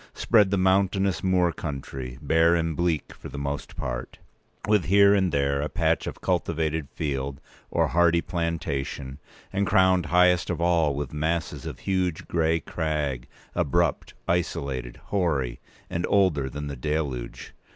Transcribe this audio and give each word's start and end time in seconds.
188spread 0.15 0.49
the 0.49 0.57
mountainous 0.57 1.23
moor 1.23 1.51
country, 1.51 2.17
bare 2.23 2.55
and 2.55 2.75
bleak 2.75 3.13
for 3.13 3.29
the 3.29 3.37
most 3.37 3.75
part, 3.75 4.17
with 4.67 4.85
here 4.85 5.13
and 5.13 5.31
there 5.31 5.61
a 5.61 5.69
patch 5.69 6.07
of 6.07 6.21
cultivated 6.21 6.87
field 6.95 7.39
or 7.69 7.89
hardy 7.89 8.19
plantation, 8.19 9.19
and 9.53 9.67
crowned 9.67 10.07
highest 10.07 10.49
of 10.49 10.59
all 10.59 10.95
with 10.95 11.13
masses 11.13 11.67
of 11.67 11.77
huge 11.81 12.27
grey 12.27 12.59
crag, 12.59 13.27
abrupt, 13.53 14.15
isolated, 14.27 14.97
hoary, 15.11 15.59
and 15.87 16.03
older 16.09 16.49
than 16.49 16.65
the 16.65 16.75
deluge. 16.75 17.53